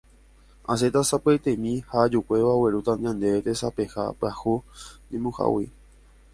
Asẽta 0.73 1.01
sapy'aitemi 1.09 1.73
ha 1.89 1.95
ajukuévo 2.05 2.49
aguerúta 2.53 2.91
ñandéve 3.03 3.39
tesapeha 3.45 4.03
pyahu 4.19 4.55
ñemuhágui. 5.09 5.65